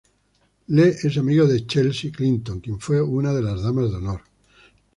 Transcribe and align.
Lee 0.65 0.95
es 1.03 1.15
amigo 1.19 1.45
de 1.45 1.63
Chelsea 1.67 2.11
Clinton 2.11 2.59
quien 2.59 2.79
fue 2.79 3.03
una 3.03 3.35
de 3.35 3.43
las 3.43 3.61
damas 3.61 3.91
de 3.91 3.97
honor. 3.97 4.21